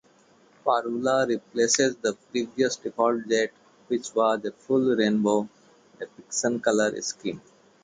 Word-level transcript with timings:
Parula 0.65 1.27
replaces 1.27 1.95
the 1.97 2.17
previous 2.31 2.75
default, 2.75 3.27
"Jet", 3.27 3.51
which 3.87 4.15
was 4.15 4.43
a 4.43 4.51
full 4.51 4.95
rainbow- 4.95 5.47
depiction 5.99 6.59
color 6.59 6.99
scheme. 7.03 7.39